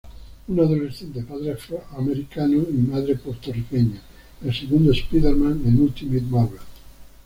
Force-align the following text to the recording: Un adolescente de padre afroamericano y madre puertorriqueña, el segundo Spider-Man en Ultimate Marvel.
Un 0.47 0.57
adolescente 0.59 1.19
de 1.19 1.25
padre 1.27 1.51
afroamericano 1.51 2.65
y 2.67 2.73
madre 2.73 3.17
puertorriqueña, 3.17 4.01
el 4.43 4.51
segundo 4.51 4.91
Spider-Man 4.93 5.61
en 5.63 5.79
Ultimate 5.79 6.25
Marvel. 6.27 6.59